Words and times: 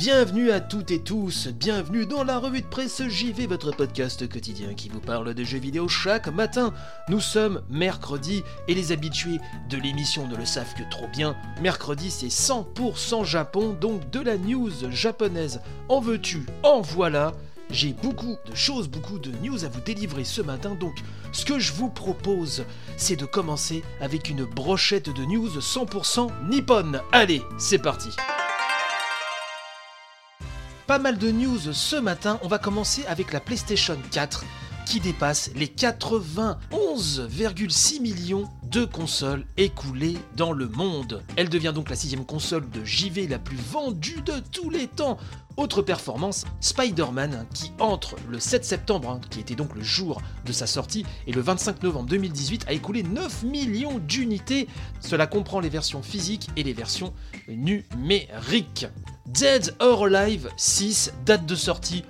Bienvenue 0.00 0.50
à 0.50 0.60
toutes 0.60 0.92
et 0.92 1.00
tous, 1.00 1.48
bienvenue 1.48 2.06
dans 2.06 2.24
la 2.24 2.38
revue 2.38 2.62
de 2.62 2.66
presse 2.66 3.06
JV, 3.06 3.46
votre 3.46 3.70
podcast 3.70 4.26
quotidien 4.26 4.72
qui 4.72 4.88
vous 4.88 4.98
parle 4.98 5.34
de 5.34 5.44
jeux 5.44 5.58
vidéo 5.58 5.88
chaque 5.88 6.28
matin. 6.28 6.72
Nous 7.10 7.20
sommes 7.20 7.60
mercredi 7.68 8.42
et 8.66 8.74
les 8.74 8.92
habitués 8.92 9.40
de 9.68 9.76
l'émission 9.76 10.26
ne 10.26 10.36
le 10.36 10.46
savent 10.46 10.72
que 10.72 10.88
trop 10.90 11.06
bien. 11.08 11.36
Mercredi 11.60 12.10
c'est 12.10 12.28
100% 12.28 13.26
Japon, 13.26 13.76
donc 13.78 14.08
de 14.08 14.20
la 14.20 14.38
news 14.38 14.70
japonaise. 14.90 15.60
En 15.90 16.00
veux-tu 16.00 16.46
En 16.62 16.80
voilà 16.80 17.32
j'ai 17.68 17.92
beaucoup 17.92 18.36
de 18.46 18.54
choses, 18.54 18.88
beaucoup 18.88 19.18
de 19.18 19.30
news 19.42 19.66
à 19.66 19.68
vous 19.68 19.82
délivrer 19.82 20.24
ce 20.24 20.40
matin, 20.40 20.74
donc 20.74 20.94
ce 21.30 21.44
que 21.44 21.58
je 21.58 21.72
vous 21.72 21.90
propose, 21.90 22.64
c'est 22.96 23.16
de 23.16 23.26
commencer 23.26 23.84
avec 24.00 24.30
une 24.30 24.44
brochette 24.44 25.14
de 25.14 25.24
news 25.26 25.60
100% 25.60 26.30
nippon. 26.48 26.94
Allez, 27.12 27.42
c'est 27.58 27.78
parti 27.78 28.08
pas 30.90 30.98
mal 30.98 31.18
de 31.18 31.30
news 31.30 31.72
ce 31.72 31.94
matin. 31.94 32.40
On 32.42 32.48
va 32.48 32.58
commencer 32.58 33.04
avec 33.06 33.32
la 33.32 33.38
PlayStation 33.38 33.96
4 34.10 34.44
qui 34.90 34.98
dépasse 34.98 35.52
les 35.54 35.68
91,6 35.68 38.00
millions 38.00 38.48
de 38.64 38.84
consoles 38.84 39.46
écoulées 39.56 40.18
dans 40.36 40.50
le 40.50 40.66
monde. 40.66 41.22
Elle 41.36 41.48
devient 41.48 41.70
donc 41.72 41.90
la 41.90 41.94
sixième 41.94 42.26
console 42.26 42.68
de 42.70 42.84
JV 42.84 43.28
la 43.28 43.38
plus 43.38 43.56
vendue 43.56 44.20
de 44.22 44.40
tous 44.50 44.68
les 44.68 44.88
temps. 44.88 45.16
Autre 45.56 45.80
performance, 45.80 46.44
Spider-Man, 46.58 47.46
qui 47.54 47.70
entre 47.78 48.16
le 48.28 48.40
7 48.40 48.64
septembre, 48.64 49.10
hein, 49.10 49.20
qui 49.30 49.38
était 49.38 49.54
donc 49.54 49.76
le 49.76 49.82
jour 49.84 50.20
de 50.44 50.50
sa 50.50 50.66
sortie, 50.66 51.06
et 51.28 51.32
le 51.32 51.40
25 51.40 51.84
novembre 51.84 52.08
2018 52.08 52.64
a 52.66 52.72
écoulé 52.72 53.04
9 53.04 53.44
millions 53.44 54.00
d'unités. 54.00 54.66
Cela 54.98 55.28
comprend 55.28 55.60
les 55.60 55.68
versions 55.68 56.02
physiques 56.02 56.48
et 56.56 56.64
les 56.64 56.72
versions 56.72 57.14
numériques. 57.46 58.88
Dead 59.26 59.72
or 59.78 60.06
Alive 60.06 60.48
6, 60.56 61.12
date 61.24 61.46
de 61.46 61.54
sortie 61.54 62.02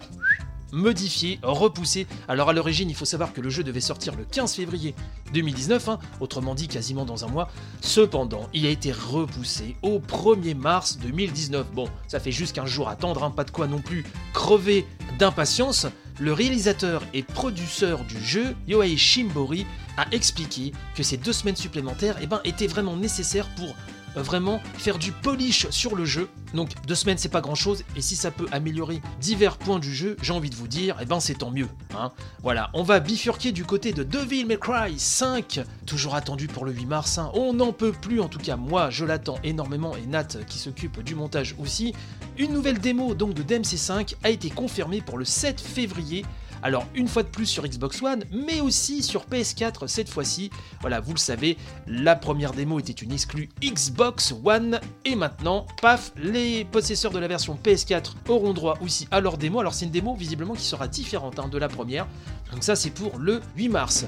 modifiée, 0.72 1.38
repoussée. 1.42 2.06
Alors 2.28 2.48
à 2.48 2.52
l'origine, 2.52 2.90
il 2.90 2.96
faut 2.96 3.04
savoir 3.04 3.32
que 3.32 3.40
le 3.40 3.50
jeu 3.50 3.62
devait 3.62 3.80
sortir 3.80 4.14
le 4.16 4.24
15 4.24 4.54
février 4.54 4.94
2019, 5.32 5.88
hein, 5.88 5.98
autrement 6.20 6.54
dit 6.54 6.68
quasiment 6.68 7.04
dans 7.04 7.24
un 7.24 7.28
mois. 7.28 7.48
Cependant, 7.80 8.48
il 8.52 8.66
a 8.66 8.70
été 8.70 8.92
repoussé 8.92 9.77
au 9.82 9.98
1er 9.98 10.54
mars 10.54 10.98
2019. 10.98 11.72
Bon, 11.72 11.88
ça 12.08 12.20
fait 12.20 12.32
juste 12.32 12.54
15 12.54 12.66
jours 12.68 12.88
à 12.88 12.92
attendre, 12.92 13.24
hein, 13.24 13.30
pas 13.30 13.44
de 13.44 13.50
quoi 13.50 13.66
non 13.66 13.80
plus 13.80 14.04
crever 14.32 14.86
d'impatience. 15.18 15.86
Le 16.18 16.34
réalisateur 16.34 17.02
et 17.14 17.22
producteur 17.22 18.05
du 18.05 18.22
jeu, 18.22 18.55
Yohei 18.68 18.98
Shimbori, 18.98 19.64
a 19.96 20.06
expliqué 20.12 20.72
que 20.94 21.02
ces 21.02 21.16
deux 21.16 21.32
semaines 21.32 21.56
supplémentaires 21.56 22.16
eh 22.20 22.27
ben, 22.27 22.40
étaient 22.44 22.66
vraiment 22.66 22.94
nécessaires 22.94 23.48
pour 23.56 23.74
vraiment 24.16 24.61
faire 24.75 24.98
du 24.98 25.12
polish 25.12 25.69
sur 25.70 25.94
le 25.97 26.05
jeu. 26.05 26.28
Donc 26.55 26.70
deux 26.86 26.94
semaines 26.94 27.19
c'est 27.19 27.28
pas 27.28 27.41
grand 27.41 27.55
chose 27.55 27.84
et 27.97 28.00
si 28.00 28.17
ça 28.17 28.30
peut 28.30 28.47
améliorer 28.50 29.00
divers 29.20 29.56
points 29.56 29.78
du 29.78 29.94
jeu, 29.94 30.17
j'ai 30.22 30.33
envie 30.33 30.50
de 30.50 30.56
vous 30.56 30.69
dire, 30.69 30.97
eh 31.00 31.05
ben 31.05 31.20
c'est 31.20 31.39
tant 31.39 31.50
mieux. 31.50 31.69
Hein. 31.97 32.11
Voilà, 32.42 32.70
on 32.75 32.83
va 32.83 33.00
bifurquer 33.00 33.52
du 33.52 33.64
côté 33.64 33.92
de 33.92 34.02
Devil 34.02 34.47
May 34.47 34.58
Cry 34.58 34.98
5, 34.98 35.61
toujours 35.86 36.14
attendu 36.14 36.48
pour 36.48 36.64
le 36.64 36.73
8 36.73 36.86
mars. 36.86 37.18
Hein. 37.18 37.30
On 37.34 37.55
n'en 37.55 37.73
peut 37.73 37.92
plus, 37.92 38.20
en 38.20 38.29
tout 38.29 38.39
cas 38.39 38.57
moi 38.57 38.90
je 38.90 39.05
l'attends 39.05 39.39
énormément 39.45 39.95
et 39.96 40.07
Nat 40.07 40.39
qui 40.46 40.58
s'occupe 40.58 41.02
du 41.02 41.14
montage 41.14 41.55
aussi. 41.58 41.95
Une 42.39 42.52
nouvelle 42.52 42.79
démo 42.79 43.14
donc 43.14 43.34
de 43.34 43.42
DMC5 43.42 44.14
a 44.23 44.30
été 44.30 44.51
confirmée 44.51 45.01
pour 45.01 45.18
le 45.18 45.24
7 45.24 45.61
février 45.61 46.24
alors 46.62 46.86
une 46.94 47.08
fois 47.08 47.22
de 47.22 47.28
plus 47.28 47.46
sur 47.46 47.66
Xbox 47.66 48.02
One, 48.02 48.24
mais 48.32 48.60
aussi 48.60 49.02
sur 49.02 49.26
PS4 49.26 49.86
cette 49.86 50.08
fois-ci. 50.08 50.50
Voilà, 50.80 51.00
vous 51.00 51.12
le 51.12 51.18
savez, 51.18 51.56
la 51.86 52.16
première 52.16 52.52
démo 52.52 52.78
était 52.78 52.92
une 52.92 53.12
exclue 53.12 53.48
Xbox 53.62 54.34
One, 54.44 54.80
et 55.04 55.16
maintenant, 55.16 55.66
paf, 55.80 56.12
les 56.16 56.64
possesseurs 56.64 57.12
de 57.12 57.18
la 57.18 57.28
version 57.28 57.58
PS4 57.62 58.12
auront 58.28 58.52
droit 58.52 58.78
aussi 58.82 59.08
à 59.10 59.20
leur 59.20 59.38
démo. 59.38 59.60
Alors 59.60 59.74
c'est 59.74 59.84
une 59.84 59.90
démo 59.90 60.14
visiblement 60.14 60.54
qui 60.54 60.64
sera 60.64 60.88
différente 60.88 61.38
hein, 61.38 61.48
de 61.48 61.58
la 61.58 61.68
première. 61.68 62.06
Donc 62.52 62.64
ça 62.64 62.77
c'est 62.77 62.90
pour 62.90 63.18
le 63.18 63.40
8 63.56 63.68
mars. 63.68 64.06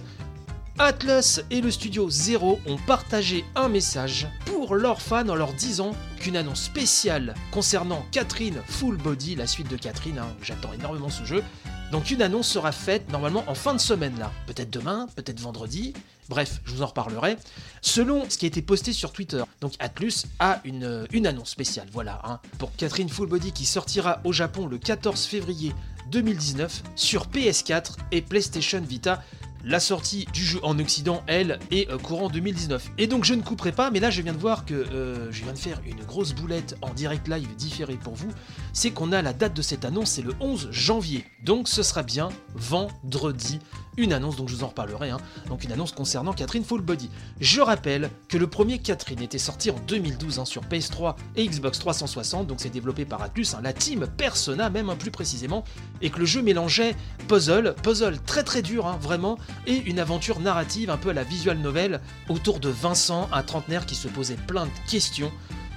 Atlas 0.78 1.42
et 1.50 1.60
le 1.60 1.70
studio 1.70 2.08
Zero 2.08 2.58
ont 2.66 2.78
partagé 2.78 3.44
un 3.54 3.68
message 3.68 4.26
pour 4.46 4.74
leurs 4.74 5.02
fans 5.02 5.28
en 5.28 5.34
leur 5.34 5.52
disant 5.52 5.94
qu'une 6.18 6.36
annonce 6.36 6.62
spéciale 6.62 7.34
concernant 7.50 8.04
Catherine 8.10 8.60
Full 8.66 8.96
Body, 8.96 9.34
la 9.34 9.46
suite 9.46 9.68
de 9.68 9.76
Catherine, 9.76 10.18
hein, 10.18 10.28
j'attends 10.42 10.72
énormément 10.72 11.10
ce 11.10 11.24
jeu, 11.24 11.44
donc 11.92 12.10
une 12.10 12.22
annonce 12.22 12.48
sera 12.48 12.72
faite 12.72 13.10
normalement 13.12 13.44
en 13.48 13.54
fin 13.54 13.74
de 13.74 13.80
semaine 13.80 14.18
là. 14.18 14.32
Peut-être 14.46 14.70
demain, 14.70 15.08
peut-être 15.14 15.40
vendredi. 15.40 15.92
Bref, 16.30 16.62
je 16.64 16.72
vous 16.72 16.82
en 16.82 16.86
reparlerai. 16.86 17.36
Selon 17.82 18.28
ce 18.30 18.38
qui 18.38 18.46
a 18.46 18.48
été 18.48 18.62
posté 18.62 18.94
sur 18.94 19.12
Twitter, 19.12 19.42
donc 19.60 19.74
Atlus 19.78 20.24
a 20.38 20.62
une, 20.64 21.06
une 21.12 21.26
annonce 21.26 21.50
spéciale, 21.50 21.88
voilà, 21.92 22.22
hein, 22.24 22.40
pour 22.58 22.74
Catherine 22.76 23.10
Fullbody 23.10 23.52
qui 23.52 23.66
sortira 23.66 24.22
au 24.24 24.32
Japon 24.32 24.66
le 24.66 24.78
14 24.78 25.26
février 25.26 25.74
2019 26.10 26.82
sur 26.96 27.26
PS4 27.26 27.96
et 28.10 28.22
PlayStation 28.22 28.80
Vita 28.80 29.22
la 29.64 29.80
sortie 29.80 30.26
du 30.32 30.44
jeu 30.44 30.60
en 30.62 30.78
Occident, 30.78 31.22
elle, 31.26 31.58
est 31.70 31.90
euh, 31.90 31.98
courant 31.98 32.28
2019. 32.28 32.92
Et 32.98 33.06
donc 33.06 33.24
je 33.24 33.34
ne 33.34 33.42
couperai 33.42 33.72
pas, 33.72 33.90
mais 33.90 34.00
là 34.00 34.10
je 34.10 34.22
viens 34.22 34.32
de 34.32 34.38
voir 34.38 34.64
que 34.64 34.74
euh, 34.74 35.30
je 35.30 35.42
viens 35.44 35.52
de 35.52 35.58
faire 35.58 35.80
une 35.86 36.02
grosse 36.04 36.32
boulette 36.32 36.76
en 36.82 36.92
direct 36.92 37.28
live 37.28 37.54
différé 37.56 37.94
pour 37.94 38.14
vous. 38.14 38.30
C'est 38.72 38.90
qu'on 38.90 39.12
a 39.12 39.22
la 39.22 39.32
date 39.32 39.54
de 39.54 39.62
cette 39.62 39.84
annonce, 39.84 40.10
c'est 40.10 40.22
le 40.22 40.34
11 40.40 40.68
janvier. 40.70 41.24
Donc 41.44 41.68
ce 41.68 41.82
sera 41.82 42.02
bien 42.02 42.28
vendredi. 42.54 43.60
Une 43.98 44.14
annonce, 44.14 44.36
donc 44.36 44.48
je 44.48 44.56
vous 44.56 44.64
en 44.64 44.68
reparlerai, 44.68 45.10
hein. 45.10 45.18
donc 45.48 45.64
une 45.64 45.72
annonce 45.72 45.92
concernant 45.92 46.32
Catherine 46.32 46.64
Full 46.64 46.80
Body. 46.80 47.10
Je 47.40 47.60
rappelle 47.60 48.10
que 48.28 48.38
le 48.38 48.46
premier 48.46 48.78
Catherine 48.78 49.20
était 49.20 49.36
sorti 49.36 49.70
en 49.70 49.76
2012 49.86 50.38
hein, 50.38 50.46
sur 50.46 50.62
PS3 50.62 51.14
et 51.36 51.46
Xbox 51.46 51.78
360, 51.78 52.46
donc 52.46 52.60
c'est 52.60 52.70
développé 52.70 53.04
par 53.04 53.20
Atlus, 53.20 53.48
hein, 53.54 53.60
la 53.62 53.74
team 53.74 54.06
Persona 54.16 54.70
même 54.70 54.90
plus 54.98 55.10
précisément, 55.10 55.62
et 56.00 56.08
que 56.08 56.20
le 56.20 56.24
jeu 56.24 56.40
mélangeait 56.40 56.96
puzzle, 57.28 57.74
puzzle 57.82 58.18
très 58.24 58.44
très 58.44 58.62
dur 58.62 58.96
vraiment, 58.96 59.36
et 59.66 59.76
une 59.76 59.98
aventure 59.98 60.40
narrative 60.40 60.90
un 60.90 60.96
peu 60.96 61.10
à 61.10 61.14
la 61.14 61.24
visual 61.24 61.58
novel 61.58 62.00
autour 62.28 62.60
de 62.60 62.68
Vincent, 62.68 63.28
un 63.32 63.42
trentenaire 63.42 63.86
qui 63.86 63.94
se 63.94 64.08
posait 64.08 64.36
plein 64.36 64.66
de 64.66 64.90
questions 64.90 65.32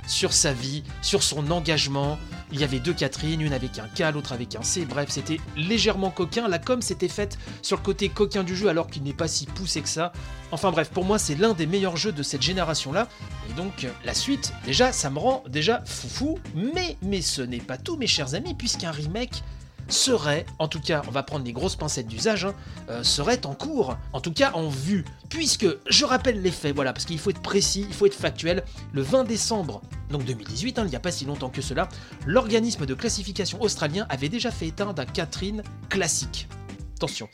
sur 0.08 0.34
sa 0.34 0.54
vie, 0.54 0.84
sur 1.02 1.24
son 1.24 1.50
engagement. 1.52 2.18
Il 2.52 2.60
y 2.60 2.64
avait 2.64 2.80
deux 2.80 2.94
Catherine, 2.94 3.42
une 3.42 3.54
avec 3.54 3.80
un 3.80 3.88
K, 3.88 4.14
l'autre 4.14 4.32
avec 4.32 4.56
un 4.56 4.62
C. 4.62 4.86
Bref, 4.86 5.10
c'était 5.10 5.40
légèrement 5.58 6.12
coquin. 6.12 6.48
La 6.48 6.60
com 6.60 6.82
s'était 6.82 7.08
faite 7.08 7.40
sur 7.62 7.78
le 7.78 7.82
côté 7.82 8.10
coquin 8.10 8.44
du 8.44 8.56
jeu 8.56 8.70
alors 8.70 8.88
qu'il 8.88 9.04
n'est 9.04 9.14
pas 9.14 9.28
si 9.28 9.46
poussé 9.46 9.82
que 9.82 9.90
ça. 9.90 10.14
Enfin 10.52 10.72
bref, 10.72 10.90
pour 10.90 11.06
moi, 11.06 11.18
c'est 11.18 11.36
l'un 11.36 11.54
des 11.54 11.66
meilleurs 11.66 11.98
jeux 11.98 12.12
de 12.12 12.24
cette 12.24 12.44
génération-là. 12.44 13.08
Et 13.50 13.54
donc, 13.54 13.88
la 14.04 14.14
suite, 14.14 14.54
déjà, 14.64 14.92
ça 14.92 15.10
me 15.10 15.18
rend 15.18 15.44
déjà 15.50 15.84
foufou. 15.86 16.38
Mais, 16.54 16.98
mais 17.02 17.22
ce 17.22 17.42
n'est 17.42 17.58
pas 17.58 17.78
tout, 17.78 17.98
mes 17.98 18.08
chers 18.08 18.36
amis, 18.36 18.54
puisqu'un 18.54 18.92
remake 18.92 19.44
serait, 19.88 20.46
en 20.60 20.68
tout 20.68 20.80
cas, 20.80 21.02
on 21.08 21.12
va 21.12 21.24
prendre 21.24 21.46
les 21.46 21.54
grosses 21.54 21.76
pincettes 21.76 22.08
d'usage, 22.08 22.46
hein, 22.46 22.54
euh, 22.90 23.04
serait 23.04 23.46
en 23.46 23.54
cours, 23.54 23.98
en 24.14 24.22
tout 24.22 24.34
cas 24.34 24.52
en 24.54 24.70
vue. 24.70 25.06
Puisque, 25.30 25.68
je 25.88 26.06
rappelle 26.06 26.42
les 26.42 26.52
faits, 26.52 26.76
voilà, 26.76 26.94
parce 26.94 27.06
qu'il 27.06 27.20
faut 27.20 27.30
être 27.30 27.42
précis, 27.42 27.86
il 27.88 27.94
faut 27.94 28.06
être 28.06 28.16
factuel, 28.16 28.64
le 28.94 29.02
20 29.02 29.24
décembre, 29.26 29.82
donc 30.10 30.26
2018, 30.26 30.80
hein, 30.80 30.84
il 30.86 30.90
n'y 30.90 30.96
a 30.96 31.00
pas 31.00 31.12
si 31.12 31.26
longtemps 31.26 31.50
que 31.50 31.62
cela, 31.62 31.90
l'organisme 32.26 32.86
de 32.86 32.94
classification 32.94 33.62
australien 33.62 34.06
avait 34.10 34.30
déjà 34.30 34.52
fait 34.52 34.68
éteindre 34.68 35.00
un 35.00 35.06
Catherine 35.06 35.64
classique. 35.90 36.48
Attention, 36.96 37.28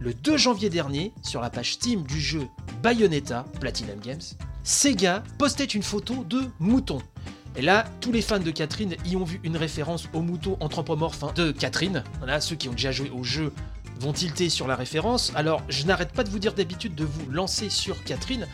le 0.00 0.14
2 0.14 0.36
janvier 0.36 0.70
dernier, 0.70 1.12
sur 1.22 1.40
la 1.40 1.50
page 1.50 1.74
Steam 1.74 2.02
du 2.04 2.20
jeu 2.20 2.48
Bayonetta, 2.82 3.44
Platinum 3.60 4.00
Games, 4.00 4.22
Sega 4.64 5.22
postait 5.38 5.64
une 5.64 5.82
photo 5.82 6.24
de 6.24 6.42
mouton. 6.58 6.98
Et 7.56 7.62
là, 7.62 7.84
tous 8.00 8.12
les 8.12 8.22
fans 8.22 8.38
de 8.38 8.50
Catherine 8.50 8.96
y 9.04 9.16
ont 9.16 9.24
vu 9.24 9.40
une 9.44 9.56
référence 9.56 10.08
au 10.14 10.22
mouton 10.22 10.56
anthropomorphe 10.60 11.22
hein, 11.22 11.32
de 11.34 11.52
Catherine. 11.52 12.02
Voilà, 12.18 12.40
ceux 12.40 12.56
qui 12.56 12.68
ont 12.68 12.72
déjà 12.72 12.92
joué 12.92 13.10
au 13.10 13.24
jeu 13.24 13.52
vont 14.00 14.12
tilter 14.12 14.48
sur 14.48 14.66
la 14.66 14.74
référence. 14.74 15.32
Alors, 15.34 15.62
je 15.68 15.84
n'arrête 15.84 16.12
pas 16.12 16.24
de 16.24 16.30
vous 16.30 16.38
dire 16.38 16.54
d'habitude 16.54 16.94
de 16.94 17.04
vous 17.04 17.30
lancer 17.30 17.68
sur 17.68 18.02
Catherine, 18.04 18.46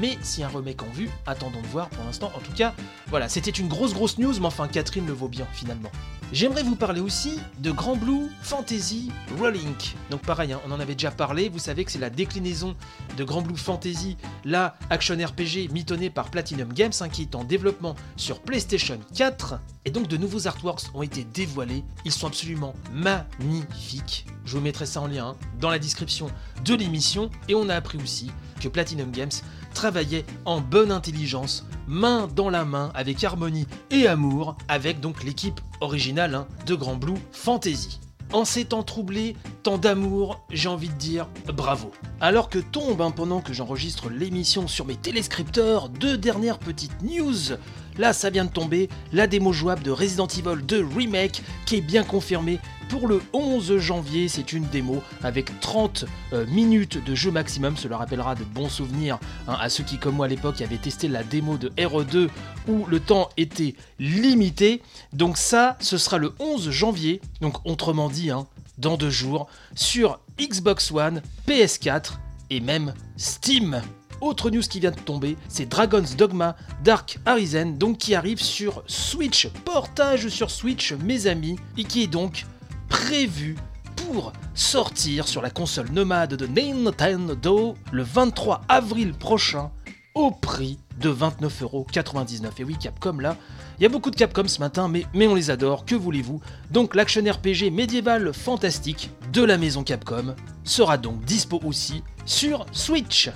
mais 0.00 0.16
si 0.22 0.42
un 0.42 0.48
remake 0.48 0.82
en 0.82 0.90
vue, 0.90 1.10
attendons 1.26 1.60
de 1.60 1.66
voir 1.66 1.88
pour 1.88 2.04
l'instant. 2.04 2.32
En 2.36 2.40
tout 2.40 2.52
cas, 2.52 2.74
voilà, 3.08 3.28
c'était 3.28 3.50
une 3.50 3.68
grosse 3.68 3.94
grosse 3.94 4.18
news, 4.18 4.34
mais 4.38 4.46
enfin 4.46 4.68
Catherine 4.68 5.06
le 5.06 5.12
vaut 5.12 5.28
bien 5.28 5.46
finalement. 5.52 5.90
J'aimerais 6.34 6.64
vous 6.64 6.74
parler 6.74 7.00
aussi 7.00 7.38
de 7.60 7.70
Grand 7.70 7.94
Blue 7.94 8.28
Fantasy 8.42 9.12
Rolling. 9.38 9.76
Donc 10.10 10.22
pareil, 10.22 10.52
hein, 10.52 10.60
on 10.66 10.72
en 10.72 10.80
avait 10.80 10.94
déjà 10.96 11.12
parlé, 11.12 11.48
vous 11.48 11.60
savez 11.60 11.84
que 11.84 11.92
c'est 11.92 12.00
la 12.00 12.10
déclinaison 12.10 12.74
de 13.16 13.22
Grand 13.22 13.40
Blue 13.40 13.56
Fantasy, 13.56 14.16
la 14.44 14.76
action 14.90 15.14
RPG 15.14 15.70
mitonnée 15.70 16.10
par 16.10 16.32
Platinum 16.32 16.72
Games, 16.72 16.90
hein, 16.98 17.08
qui 17.08 17.22
est 17.22 17.36
en 17.36 17.44
développement 17.44 17.94
sur 18.16 18.40
PlayStation 18.40 18.98
4. 19.14 19.60
Et 19.84 19.92
donc 19.92 20.08
de 20.08 20.16
nouveaux 20.16 20.48
artworks 20.48 20.82
ont 20.92 21.02
été 21.02 21.22
dévoilés, 21.22 21.84
ils 22.04 22.10
sont 22.10 22.26
absolument 22.26 22.74
magnifiques. 22.92 24.26
Je 24.44 24.56
vous 24.56 24.60
mettrai 24.60 24.86
ça 24.86 25.02
en 25.02 25.06
lien 25.06 25.28
hein, 25.28 25.36
dans 25.60 25.70
la 25.70 25.78
description 25.78 26.26
de 26.64 26.74
l'émission. 26.74 27.30
Et 27.48 27.54
on 27.54 27.68
a 27.68 27.76
appris 27.76 27.98
aussi 27.98 28.32
que 28.60 28.66
Platinum 28.66 29.12
Games 29.12 29.30
travaillait 29.74 30.24
en 30.46 30.62
bonne 30.62 30.90
intelligence, 30.90 31.66
main 31.86 32.28
dans 32.34 32.48
la 32.48 32.64
main, 32.64 32.90
avec 32.94 33.22
harmonie 33.22 33.66
et 33.90 34.06
amour, 34.06 34.56
avec 34.68 35.00
donc 35.00 35.22
l'équipe 35.22 35.60
originale 35.82 36.34
hein, 36.34 36.46
de 36.64 36.74
Grand 36.74 36.96
Blue 36.96 37.18
Fantasy. 37.32 38.00
En 38.32 38.44
ces 38.44 38.64
temps 38.64 38.82
troublés, 38.82 39.36
tant 39.62 39.78
d'amour, 39.78 40.44
j'ai 40.50 40.68
envie 40.68 40.88
de 40.88 40.94
dire 40.94 41.28
bravo. 41.46 41.92
Alors 42.20 42.48
que 42.48 42.58
tombe, 42.58 43.00
hein, 43.00 43.10
pendant 43.10 43.40
que 43.40 43.52
j'enregistre 43.52 44.08
l'émission 44.08 44.66
sur 44.66 44.86
mes 44.86 44.96
téléscripteurs, 44.96 45.88
deux 45.88 46.16
dernières 46.16 46.58
petites 46.58 47.02
news. 47.02 47.58
Là, 47.98 48.12
ça 48.12 48.30
vient 48.30 48.44
de 48.44 48.50
tomber, 48.50 48.88
la 49.12 49.26
démo 49.26 49.52
jouable 49.52 49.82
de 49.82 49.90
Resident 49.90 50.26
Evil 50.26 50.62
2 50.62 50.86
Remake 50.96 51.42
qui 51.66 51.76
est 51.76 51.80
bien 51.80 52.04
confirmée 52.04 52.58
pour 52.88 53.08
le 53.08 53.22
11 53.32 53.78
janvier. 53.78 54.28
C'est 54.28 54.52
une 54.52 54.64
démo 54.64 55.02
avec 55.22 55.58
30 55.60 56.04
euh, 56.32 56.46
minutes 56.46 57.02
de 57.02 57.14
jeu 57.14 57.30
maximum. 57.30 57.76
Cela 57.76 57.96
rappellera 57.96 58.34
de 58.34 58.44
bons 58.44 58.68
souvenirs 58.68 59.18
hein, 59.48 59.56
à 59.60 59.68
ceux 59.68 59.84
qui, 59.84 59.98
comme 59.98 60.16
moi 60.16 60.26
à 60.26 60.28
l'époque, 60.28 60.60
avaient 60.60 60.76
testé 60.76 61.08
la 61.08 61.22
démo 61.22 61.56
de 61.56 61.68
RE2 61.70 62.28
où 62.68 62.86
le 62.86 63.00
temps 63.00 63.28
était 63.36 63.74
limité. 63.98 64.82
Donc 65.12 65.36
ça, 65.36 65.76
ce 65.80 65.98
sera 65.98 66.18
le 66.18 66.32
11 66.38 66.70
janvier. 66.70 67.20
Donc 67.40 67.64
autrement 67.64 68.08
dit, 68.08 68.30
hein, 68.30 68.46
dans 68.78 68.96
deux 68.96 69.10
jours, 69.10 69.48
sur 69.74 70.18
Xbox 70.38 70.90
One, 70.90 71.22
PS4 71.48 72.14
et 72.50 72.60
même 72.60 72.94
Steam. 73.16 73.82
Autre 74.24 74.48
news 74.48 74.62
qui 74.62 74.80
vient 74.80 74.90
de 74.90 74.98
tomber, 74.98 75.36
c'est 75.48 75.66
Dragon's 75.66 76.16
Dogma 76.16 76.56
Dark 76.82 77.18
Arisen, 77.26 77.76
donc 77.76 77.98
qui 77.98 78.14
arrive 78.14 78.40
sur 78.40 78.82
Switch, 78.86 79.48
portage 79.66 80.28
sur 80.28 80.50
Switch, 80.50 80.94
mes 80.94 81.26
amis, 81.26 81.58
et 81.76 81.84
qui 81.84 82.04
est 82.04 82.06
donc 82.06 82.46
prévu 82.88 83.54
pour 83.96 84.32
sortir 84.54 85.28
sur 85.28 85.42
la 85.42 85.50
console 85.50 85.90
nomade 85.90 86.36
de 86.36 86.46
Nintendo 86.46 87.74
le 87.92 88.02
23 88.02 88.62
avril 88.66 89.12
prochain 89.12 89.70
au 90.14 90.30
prix 90.30 90.78
de 90.98 91.12
29,99€. 91.12 92.48
Et 92.60 92.64
oui, 92.64 92.76
Capcom 92.80 93.18
là, 93.18 93.36
il 93.78 93.82
y 93.82 93.86
a 93.86 93.90
beaucoup 93.90 94.10
de 94.10 94.16
Capcom 94.16 94.48
ce 94.48 94.60
matin, 94.60 94.88
mais, 94.88 95.04
mais 95.12 95.26
on 95.26 95.34
les 95.34 95.50
adore, 95.50 95.84
que 95.84 95.94
voulez-vous? 95.94 96.40
Donc 96.70 96.94
l'action 96.94 97.22
RPG 97.22 97.70
médiéval 97.70 98.32
fantastique 98.32 99.10
de 99.34 99.42
la 99.42 99.58
maison 99.58 99.84
Capcom 99.84 100.34
sera 100.62 100.96
donc 100.96 101.22
dispo 101.26 101.60
aussi 101.62 102.02
sur 102.24 102.64
Switch. 102.72 103.28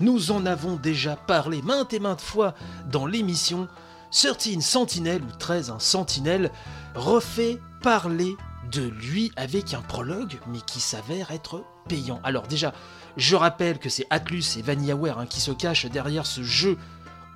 Nous 0.00 0.32
en 0.32 0.44
avons 0.44 0.74
déjà 0.74 1.14
parlé 1.14 1.62
maintes 1.62 1.92
et 1.92 2.00
maintes 2.00 2.20
fois 2.20 2.54
dans 2.90 3.06
l'émission. 3.06 3.68
13 4.10 4.60
Sentinelle 4.60 5.22
ou 5.22 5.36
13 5.38 5.70
un 5.70 5.78
Sentinelle 5.78 6.50
refait 6.94 7.60
parler 7.80 8.36
de 8.72 8.82
lui 8.82 9.30
avec 9.36 9.74
un 9.74 9.82
prologue, 9.82 10.38
mais 10.48 10.60
qui 10.60 10.80
s'avère 10.80 11.30
être 11.30 11.64
payant. 11.88 12.20
Alors 12.24 12.46
déjà, 12.48 12.72
je 13.16 13.36
rappelle 13.36 13.78
que 13.78 13.88
c'est 13.88 14.06
Atlus 14.10 14.56
et 14.56 14.62
VanillaWare 14.62 15.18
hein, 15.20 15.26
qui 15.26 15.40
se 15.40 15.52
cachent 15.52 15.86
derrière 15.86 16.26
ce 16.26 16.42
jeu 16.42 16.76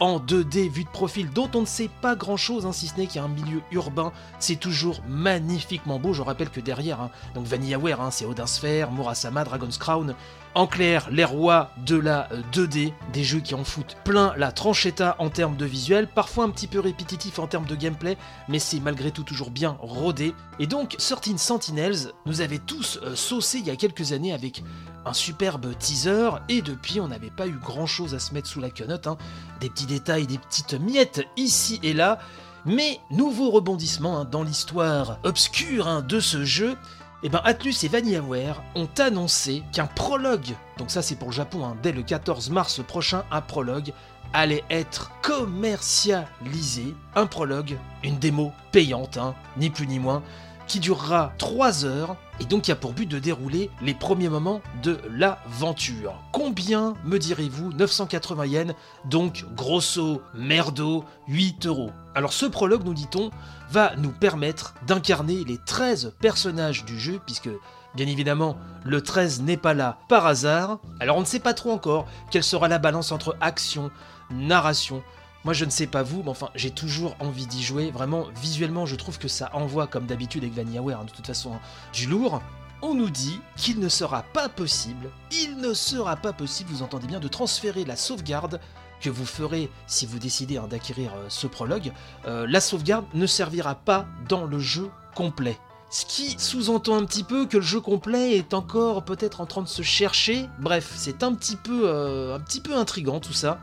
en 0.01 0.19
2D 0.19 0.71
vue 0.71 0.85
de 0.85 0.89
profil 0.89 1.31
dont 1.31 1.51
on 1.55 1.63
ne 1.63 1.67
sait 1.67 1.91
pas 2.01 2.15
grand 2.15 2.37
chose, 2.37 2.67
hein, 2.67 2.73
si 2.73 2.87
ce 2.87 2.97
n'est 2.97 3.07
qu'il 3.07 3.17
y 3.17 3.19
a 3.19 3.25
un 3.25 3.29
milieu 3.29 3.63
urbain. 3.73 4.13
C'est 4.39 4.57
toujours 4.57 5.01
magnifiquement 5.09 5.99
beau. 5.99 6.13
Je 6.13 6.23
rappelle 6.23 6.51
que 6.51 6.61
derrière, 6.61 7.01
hein, 7.01 7.11
donc 7.35 7.47
VanillaWare, 7.47 8.13
c'est 8.13 8.25
Odin 8.25 8.47
Sphere, 8.47 8.93
Murasama, 8.93 9.45
Dragon's 9.45 9.79
Crown. 9.79 10.15
En 10.55 10.67
clair, 10.67 11.09
les 11.11 11.25
rois 11.25 11.71
de 11.87 11.97
la 11.97 12.29
2D, 12.53 12.93
des 13.13 13.23
jeux 13.23 13.41
qui 13.41 13.55
en 13.55 13.65
foutent 13.65 13.97
plein 14.05 14.35
la 14.37 14.51
tranchetta 14.51 15.15
en 15.19 15.29
termes 15.29 15.57
de 15.57 15.65
visuel, 15.65 16.09
parfois 16.09 16.45
un 16.45 16.51
petit 16.51 16.67
peu 16.67 16.81
répétitif 16.81 17.39
en 17.39 17.47
termes 17.47 17.67
de 17.67 17.77
gameplay, 17.77 18.17
mais 18.49 18.59
c'est 18.59 18.81
malgré 18.81 19.11
tout 19.11 19.23
toujours 19.23 19.51
bien 19.51 19.77
rodé. 19.81 20.35
Et 20.59 20.67
donc, 20.67 20.97
13 20.97 21.37
Sentinels 21.37 22.13
nous 22.27 22.41
avait 22.41 22.59
tous 22.59 22.99
euh, 23.03 23.15
saucé 23.15 23.59
il 23.59 23.67
y 23.67 23.71
a 23.71 23.77
quelques 23.77 24.13
années 24.13 24.33
avec 24.33 24.65
un 25.05 25.13
superbe 25.13 25.77
teaser, 25.79 26.31
et 26.49 26.63
depuis 26.63 27.01
on 27.01 27.09
n'avait 27.09 27.31
pas 27.31 27.47
eu 27.47 27.59
grand 27.59 27.87
chose 27.87 28.15
à 28.15 28.19
se 28.19 28.35
mettre 28.35 28.49
sous 28.49 28.61
la 28.61 28.71
quenotte, 28.71 29.07
hein. 29.07 29.17
des 29.61 29.71
petits 29.71 29.87
détails, 29.87 30.27
des 30.27 30.39
petites 30.39 30.75
miettes 30.75 31.25
ici 31.37 31.79
et 31.83 31.93
là, 31.93 32.19
mais 32.65 32.99
nouveau 33.11 33.51
rebondissement 33.51 34.21
hein, 34.21 34.25
dans 34.25 34.43
l'histoire 34.43 35.19
obscure 35.23 35.87
hein, 35.87 36.03
de 36.03 36.21
ce 36.21 36.45
jeu, 36.45 36.77
et 37.23 37.29
ben 37.29 37.41
Atlus 37.45 37.75
et 37.83 37.89
VanillaWare 37.89 38.63
ont 38.75 38.89
annoncé 38.99 39.63
qu'un 39.73 39.87
prologue, 39.87 40.55
donc 40.77 40.91
ça 40.91 41.03
c'est 41.03 41.17
pour 41.17 41.29
le 41.29 41.35
Japon, 41.35 41.77
dès 41.83 41.93
le 41.93 42.03
14 42.03 42.51
mars 42.51 42.81
prochain, 42.87 43.25
un 43.31 43.41
prologue 43.41 43.93
allait 44.33 44.65
être 44.71 45.11
commercialisé. 45.23 46.95
Un 47.15 47.27
prologue, 47.27 47.79
une 48.05 48.19
démo 48.19 48.53
payante, 48.73 49.19
ni 49.57 49.71
plus 49.71 49.87
ni 49.87 49.99
moins, 49.99 50.23
qui 50.67 50.81
durera 50.81 51.33
3 51.39 51.85
heures 51.85 52.17
et 52.41 52.45
donc 52.45 52.63
qui 52.63 52.73
a 52.73 52.77
pour 52.77 52.93
but 52.93 53.07
de 53.07 53.19
dérouler 53.19 53.71
les 53.83 53.95
premiers 53.95 54.29
moments 54.29 54.61
de 54.83 54.99
l'aventure. 55.11 56.15
Combien 56.33 56.95
me 57.05 57.19
direz-vous 57.19 57.73
980 57.73 58.47
yens, 58.47 58.75
donc 59.05 59.45
grosso 59.55 60.23
merdo 60.35 61.05
8 61.29 61.67
euros. 61.67 61.91
Alors 62.15 62.33
ce 62.33 62.47
prologue, 62.47 62.85
nous 62.85 62.95
dit-on, 62.95 63.31
va 63.71 63.95
nous 63.97 64.13
permettre 64.13 64.75
d'incarner 64.87 65.45
les 65.45 65.59
13 65.59 66.15
personnages 66.21 66.85
du 66.85 66.99
jeu, 66.99 67.21
puisque 67.25 67.51
Bien 67.95 68.07
évidemment, 68.07 68.57
le 68.85 69.01
13 69.01 69.43
n'est 69.43 69.57
pas 69.57 69.75
là 69.75 69.99
par 70.09 70.27
hasard, 70.27 70.79
alors 71.01 71.17
on 71.17 71.21
ne 71.21 71.27
sait 71.27 71.41
pas 71.41 71.55
trop 71.55 71.73
encore 71.73 72.07
quelle 72.31 72.45
sera 72.45 72.69
la 72.69 72.79
balance 72.79 73.13
entre 73.13 73.37
action, 73.41 73.91
narration, 74.31 75.03
moi, 75.45 75.55
je 75.55 75.65
ne 75.65 75.71
sais 75.71 75.87
pas 75.87 76.03
vous, 76.03 76.23
mais 76.23 76.31
enfin, 76.31 76.51
j'ai 76.55 76.71
toujours 76.71 77.17
envie 77.21 77.47
d'y 77.47 77.63
jouer. 77.63 77.91
Vraiment, 77.91 78.27
visuellement, 78.41 78.87
je 78.87 78.97
trouve 78.97 79.19
que 79.19 79.29
ça 79.29 79.51
envoie, 79.55 79.87
comme 79.87 80.07
d'habitude 80.07 80.43
avec 80.43 80.55
VanillaWare, 80.55 81.01
hein, 81.01 81.05
de 81.05 81.11
toute 81.11 81.27
façon, 81.27 81.55
hein, 81.55 81.61
du 81.93 82.07
lourd. 82.07 82.43
On 82.83 82.95
nous 82.95 83.11
dit 83.11 83.41
qu'il 83.57 83.81
ne 83.81 83.89
sera 83.89 84.23
pas 84.23 84.49
possible, 84.49 85.11
il 85.33 85.57
ne 85.57 85.75
sera 85.75 86.17
pas 86.17 86.33
possible, 86.33 86.71
vous 86.71 86.83
entendez 86.83 87.09
bien, 87.09 87.19
de 87.19 87.27
transférer 87.27 87.85
la 87.85 87.97
sauvegarde 87.97 88.61
que 89.01 89.11
vous 89.11 89.27
ferez 89.27 89.71
si 89.87 90.07
vous 90.07 90.19
décidez 90.19 90.59
hein, 90.59 90.67
d'acquérir 90.69 91.13
euh, 91.15 91.27
ce 91.29 91.47
prologue. 91.47 91.93
Euh, 92.27 92.47
la 92.49 92.61
sauvegarde 92.61 93.07
ne 93.15 93.27
servira 93.27 93.75
pas 93.75 94.07
dans 94.29 94.45
le 94.45 94.59
jeu 94.59 94.91
complet. 95.15 95.59
Ce 95.91 96.05
qui 96.05 96.39
sous-entend 96.39 96.97
un 96.97 97.05
petit 97.05 97.25
peu 97.25 97.47
que 97.47 97.57
le 97.57 97.63
jeu 97.63 97.81
complet 97.81 98.37
est 98.37 98.53
encore 98.53 99.05
peut-être 99.05 99.41
en 99.41 99.47
train 99.47 99.63
de 99.63 99.69
se 99.69 99.83
chercher. 99.83 100.49
Bref, 100.59 100.93
c'est 100.97 101.23
un 101.23 101.35
petit 101.35 101.57
peu, 101.57 101.83
euh, 101.85 102.37
un 102.37 102.41
petit 102.41 102.61
peu 102.61 102.77
intrigant 102.77 103.21
tout 103.21 103.33
ça. 103.33 103.59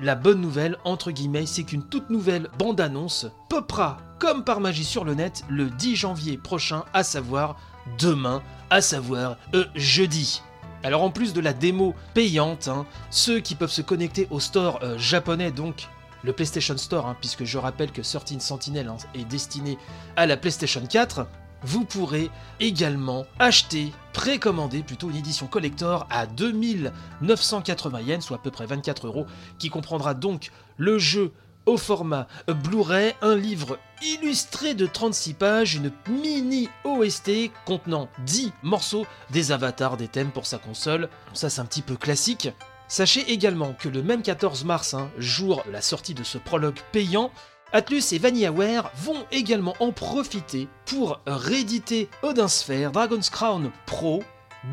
La 0.00 0.14
bonne 0.14 0.40
nouvelle, 0.40 0.76
entre 0.84 1.10
guillemets, 1.10 1.46
c'est 1.46 1.64
qu'une 1.64 1.82
toute 1.84 2.10
nouvelle 2.10 2.48
bande-annonce 2.58 3.26
popera 3.48 3.98
comme 4.18 4.44
par 4.44 4.60
magie 4.60 4.84
sur 4.84 5.04
le 5.04 5.14
net 5.14 5.44
le 5.48 5.68
10 5.68 5.96
janvier 5.96 6.38
prochain, 6.38 6.84
à 6.92 7.02
savoir 7.02 7.56
demain, 7.98 8.42
à 8.70 8.80
savoir 8.80 9.36
euh, 9.54 9.64
jeudi. 9.74 10.42
Alors 10.84 11.02
en 11.02 11.10
plus 11.10 11.32
de 11.32 11.40
la 11.40 11.52
démo 11.52 11.94
payante, 12.14 12.68
hein, 12.68 12.86
ceux 13.10 13.40
qui 13.40 13.54
peuvent 13.54 13.70
se 13.70 13.82
connecter 13.82 14.26
au 14.30 14.40
store 14.40 14.80
euh, 14.82 14.98
japonais, 14.98 15.50
donc 15.50 15.88
le 16.24 16.32
PlayStation 16.32 16.76
Store, 16.76 17.06
hein, 17.06 17.16
puisque 17.20 17.44
je 17.44 17.58
rappelle 17.58 17.92
que 17.92 18.00
13 18.00 18.38
Sentinel 18.38 18.88
hein, 18.88 18.96
est 19.14 19.24
destiné 19.24 19.78
à 20.16 20.26
la 20.26 20.36
PlayStation 20.36 20.82
4, 20.84 21.26
vous 21.64 21.84
pourrez 21.84 22.30
également 22.60 23.24
acheter, 23.38 23.92
précommander 24.12 24.82
plutôt 24.82 25.10
une 25.10 25.16
édition 25.16 25.46
collector 25.46 26.06
à 26.10 26.26
2980 26.26 28.00
yens, 28.00 28.24
soit 28.24 28.36
à 28.36 28.40
peu 28.40 28.50
près 28.50 28.66
24 28.66 29.06
euros, 29.06 29.26
qui 29.58 29.70
comprendra 29.70 30.14
donc 30.14 30.50
le 30.76 30.98
jeu 30.98 31.32
au 31.66 31.76
format 31.76 32.26
Blu-ray, 32.48 33.14
un 33.22 33.36
livre 33.36 33.78
illustré 34.02 34.74
de 34.74 34.86
36 34.86 35.34
pages, 35.34 35.74
une 35.76 35.92
mini 36.08 36.68
OST 36.84 37.50
contenant 37.64 38.08
10 38.26 38.52
morceaux, 38.62 39.06
des 39.30 39.52
avatars, 39.52 39.96
des 39.96 40.08
thèmes 40.08 40.32
pour 40.32 40.46
sa 40.46 40.58
console. 40.58 41.08
Ça 41.34 41.50
c'est 41.50 41.60
un 41.60 41.66
petit 41.66 41.82
peu 41.82 41.96
classique. 41.96 42.48
Sachez 42.88 43.32
également 43.32 43.72
que 43.72 43.88
le 43.88 44.02
même 44.02 44.22
14 44.22 44.64
mars, 44.64 44.92
hein, 44.92 45.10
jour 45.16 45.62
la 45.70 45.80
sortie 45.80 46.14
de 46.14 46.24
ce 46.24 46.36
prologue 46.36 46.80
payant, 46.92 47.30
Atlus 47.74 48.12
et 48.12 48.18
VanillaWare 48.18 48.90
vont 48.96 49.24
également 49.30 49.74
en 49.80 49.92
profiter 49.92 50.68
pour 50.84 51.20
rééditer 51.26 52.10
Odin 52.22 52.46
Sphere 52.46 52.92
Dragon's 52.92 53.30
Crown 53.30 53.70
Pro 53.86 54.22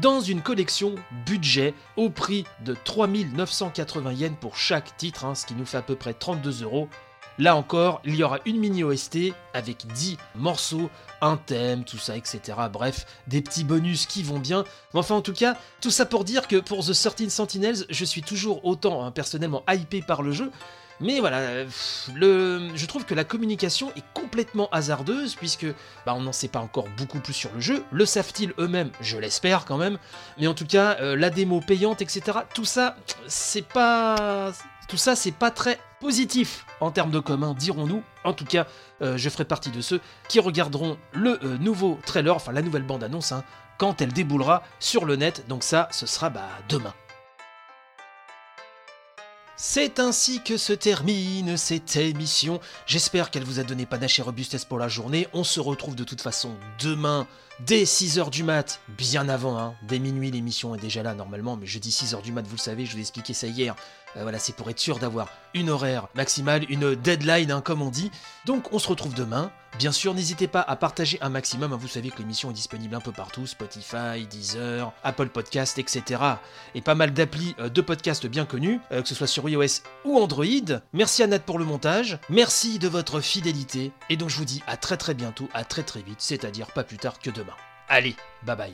dans 0.01 0.19
une 0.19 0.41
collection 0.41 0.95
budget 1.25 1.73
au 1.95 2.09
prix 2.09 2.43
de 2.65 2.75
3980 2.83 4.11
yens 4.11 4.35
pour 4.41 4.57
chaque 4.57 4.97
titre, 4.97 5.23
hein, 5.23 5.33
ce 5.33 5.45
qui 5.45 5.55
nous 5.55 5.65
fait 5.65 5.77
à 5.77 5.81
peu 5.81 5.95
près 5.95 6.13
32 6.13 6.63
euros. 6.63 6.89
Là 7.37 7.55
encore, 7.55 8.01
il 8.03 8.15
y 8.15 8.23
aura 8.23 8.39
une 8.45 8.59
mini 8.59 8.83
OST 8.83 9.33
avec 9.53 9.87
10 9.87 10.17
morceaux, 10.35 10.89
un 11.21 11.37
thème, 11.37 11.85
tout 11.85 11.97
ça, 11.97 12.17
etc. 12.17 12.41
Bref, 12.69 13.05
des 13.27 13.41
petits 13.41 13.63
bonus 13.63 14.07
qui 14.07 14.23
vont 14.23 14.39
bien. 14.39 14.65
Enfin, 14.93 15.15
en 15.15 15.21
tout 15.21 15.31
cas, 15.31 15.55
tout 15.79 15.89
ça 15.89 16.05
pour 16.05 16.25
dire 16.25 16.49
que 16.49 16.57
pour 16.57 16.85
The 16.85 16.91
13 16.91 17.29
Sentinels, 17.29 17.85
je 17.89 18.03
suis 18.03 18.23
toujours 18.23 18.65
autant 18.65 19.05
hein, 19.05 19.11
personnellement 19.11 19.63
hypé 19.69 20.01
par 20.01 20.21
le 20.21 20.33
jeu 20.33 20.51
Mais 21.01 21.19
voilà, 21.19 21.63
le, 22.13 22.69
je 22.75 22.85
trouve 22.85 23.05
que 23.05 23.13
la 23.13 23.23
communication 23.23 23.91
est 23.95 24.03
complètement 24.13 24.67
hasardeuse 24.71 25.35
puisque 25.35 25.65
bah, 26.05 26.13
on 26.15 26.21
n'en 26.21 26.33
sait 26.33 26.49
pas 26.49 26.59
encore 26.59 26.87
beaucoup 26.97 27.19
plus 27.19 27.33
sur 27.33 27.51
le 27.53 27.61
jeu. 27.61 27.83
Le 27.91 28.05
savent-ils 28.05 28.53
eux-mêmes? 28.59 28.91
Je 28.99 29.17
l'espère 29.17 29.65
quand 29.65 29.77
même. 29.77 29.97
Mais 30.37 30.47
en 30.47 30.53
tout 30.53 30.65
cas, 30.65 30.97
euh, 30.99 31.15
la 31.15 31.29
démo 31.29 31.61
payante, 31.61 32.01
etc. 32.01 32.39
Tout 32.53 32.65
ça, 32.65 32.97
c'est 33.27 33.65
pas, 33.65 34.51
tout 34.89 34.97
ça, 34.97 35.15
c'est 35.15 35.31
pas 35.31 35.51
très 35.51 35.79
positif 36.01 36.65
en 36.81 36.91
termes 36.91 37.11
de 37.11 37.19
commun, 37.19 37.53
dirons-nous. 37.53 38.03
En 38.23 38.33
tout 38.33 38.45
cas, 38.45 38.67
euh, 39.01 39.17
je 39.17 39.29
ferai 39.29 39.45
partie 39.45 39.71
de 39.71 39.81
ceux 39.81 40.01
qui 40.27 40.39
regarderont 40.39 40.97
le 41.13 41.39
euh, 41.43 41.57
nouveau 41.57 41.97
trailer, 42.05 42.35
enfin 42.35 42.51
la 42.51 42.61
nouvelle 42.61 42.83
bande-annonce, 42.83 43.31
hein, 43.31 43.43
quand 43.77 44.01
elle 44.01 44.11
déboulera 44.11 44.63
sur 44.79 45.05
le 45.05 45.15
net. 45.15 45.45
Donc 45.47 45.63
ça, 45.63 45.87
ce 45.91 46.05
sera 46.05 46.29
bah, 46.29 46.49
demain. 46.67 46.93
C'est 49.61 49.99
ainsi 49.99 50.41
que 50.41 50.55
se 50.55 50.71
termine 50.71 51.57
cette 51.57 51.97
émission. 51.97 52.61
J'espère 52.85 53.29
qu'elle 53.29 53.43
vous 53.43 53.59
a 53.59 53.63
donné 53.63 53.85
panache 53.85 54.17
et 54.17 54.21
robustesse 54.21 54.63
pour 54.63 54.79
la 54.79 54.87
journée. 54.87 55.27
On 55.33 55.43
se 55.43 55.59
retrouve 55.59 55.97
de 55.97 56.05
toute 56.05 56.21
façon 56.21 56.55
demain 56.81 57.27
dès 57.65 57.83
6h 57.83 58.29
du 58.29 58.43
mat, 58.43 58.81
bien 58.89 59.29
avant, 59.29 59.57
hein. 59.57 59.75
dès 59.87 59.99
minuit 59.99 60.31
l'émission 60.31 60.75
est 60.75 60.79
déjà 60.79 61.03
là 61.03 61.13
normalement, 61.13 61.57
mais 61.57 61.65
je 61.65 61.79
dis 61.79 61.89
6h 61.89 62.21
du 62.21 62.31
mat, 62.31 62.45
vous 62.45 62.55
le 62.55 62.61
savez, 62.61 62.85
je 62.85 62.93
vous 62.93 62.97
ai 62.97 63.01
expliqué 63.01 63.33
ça 63.33 63.47
hier. 63.47 63.75
Euh, 64.17 64.23
voilà, 64.23 64.39
c'est 64.39 64.55
pour 64.55 64.69
être 64.69 64.79
sûr 64.79 64.97
d'avoir 64.97 65.27
une 65.53 65.69
horaire 65.69 66.07
maximale, 66.15 66.65
une 66.69 66.95
deadline, 66.95 67.51
hein, 67.51 67.61
comme 67.61 67.81
on 67.81 67.89
dit. 67.89 68.11
Donc 68.45 68.73
on 68.73 68.79
se 68.79 68.87
retrouve 68.87 69.13
demain. 69.13 69.51
Bien 69.77 69.91
sûr, 69.91 70.15
n'hésitez 70.15 70.47
pas 70.47 70.61
à 70.61 70.75
partager 70.75 71.19
un 71.21 71.29
maximum. 71.29 71.73
hein. 71.73 71.77
Vous 71.79 71.87
savez 71.87 72.09
que 72.09 72.17
l'émission 72.17 72.49
est 72.49 72.55
disponible 72.55 72.95
un 72.95 73.01
peu 73.01 73.11
partout 73.11 73.45
Spotify, 73.45 74.25
Deezer, 74.27 74.91
Apple 75.03 75.29
Podcast, 75.29 75.77
etc. 75.77 76.23
Et 76.73 76.81
pas 76.81 76.95
mal 76.95 77.13
d'applis 77.13 77.55
euh, 77.59 77.69
de 77.69 77.81
podcasts 77.81 78.25
bien 78.25 78.45
connus, 78.45 78.79
euh, 78.91 79.03
que 79.03 79.07
ce 79.07 79.13
soit 79.13 79.27
sur 79.27 79.47
iOS 79.47 79.83
ou 80.05 80.17
Android. 80.17 80.45
Merci 80.93 81.21
à 81.21 81.27
Nat 81.27 81.39
pour 81.39 81.59
le 81.59 81.65
montage. 81.65 82.17
Merci 82.29 82.79
de 82.79 82.87
votre 82.87 83.21
fidélité. 83.21 83.91
Et 84.09 84.17
donc 84.17 84.29
je 84.29 84.37
vous 84.37 84.45
dis 84.45 84.63
à 84.65 84.75
très 84.75 84.97
très 84.97 85.13
bientôt, 85.13 85.47
à 85.53 85.63
très 85.63 85.83
très 85.83 86.01
vite, 86.01 86.17
c'est-à-dire 86.19 86.71
pas 86.71 86.83
plus 86.83 86.97
tard 86.97 87.19
que 87.19 87.29
demain. 87.29 87.48
Allez, 87.89 88.15
bye 88.41 88.55
bye. 88.55 88.73